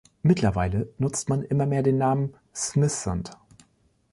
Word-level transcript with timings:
Mittlerweile 0.23 0.91
nutze 0.97 1.27
man 1.29 1.43
immer 1.43 1.67
mehr 1.67 1.83
den 1.83 1.99
Namen 1.99 2.33
„Smithsund“. 2.55 3.37